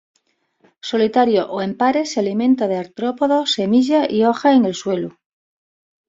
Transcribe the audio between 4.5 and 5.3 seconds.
en el suelo.